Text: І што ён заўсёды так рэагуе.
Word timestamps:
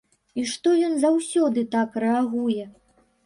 І 0.43 0.45
што 0.51 0.71
ён 0.87 0.95
заўсёды 1.03 1.63
так 1.77 1.99
рэагуе. 2.05 2.65